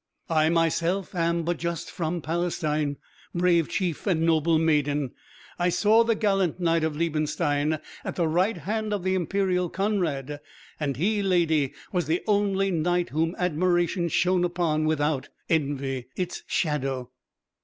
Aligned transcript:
"I 0.31 0.49
myself 0.49 1.13
am 1.13 1.43
but 1.43 1.57
just 1.57 1.91
from 1.91 2.23
Palestine, 2.23 2.97
brave 3.35 3.69
chief 3.69 4.07
and 4.07 4.21
noble 4.21 4.57
maiden. 4.57 5.11
I 5.59 5.69
saw 5.69 6.03
the 6.03 6.15
gallant 6.15 6.59
knight 6.59 6.83
of 6.83 6.95
Liebenstein 6.95 7.77
at 8.03 8.15
the 8.15 8.27
right 8.27 8.57
hand 8.57 8.93
of 8.95 9.03
the 9.03 9.13
imperial 9.13 9.69
Conrad. 9.69 10.39
And 10.79 10.97
he, 10.97 11.21
ladye, 11.21 11.75
was 11.91 12.07
the 12.07 12.23
only 12.25 12.71
knight 12.71 13.09
whom 13.09 13.35
admiration 13.37 14.07
shone 14.09 14.43
upon 14.43 14.85
without 14.85 15.29
envy, 15.49 16.07
its 16.15 16.41
shadow. 16.47 17.11